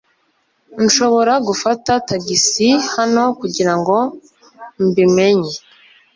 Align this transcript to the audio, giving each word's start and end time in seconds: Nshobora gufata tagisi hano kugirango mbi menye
Nshobora 0.85 1.33
gufata 1.47 1.91
tagisi 2.07 2.67
hano 2.95 3.23
kugirango 3.39 3.95
mbi 4.87 5.05
menye 5.15 5.55